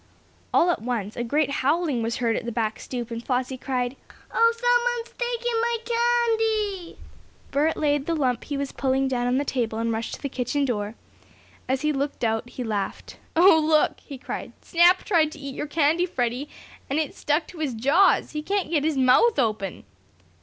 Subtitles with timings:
[0.51, 3.95] All at once a great howling was heard at the back stoop, and Flossie cried:
[4.33, 6.97] "Oh, someone is taking my candy!"
[7.51, 10.27] Bert laid the lump he was pulling down on the table, and rushed to the
[10.27, 10.95] kitchen door.
[11.69, 13.19] As he looked out he laughed.
[13.35, 14.53] "Oh, look!" he cried.
[14.63, 16.49] "Snap tried to eat your candy, Freddie,
[16.89, 18.31] and it's stuck to his jaws.
[18.31, 19.83] He can't get his mouth open!"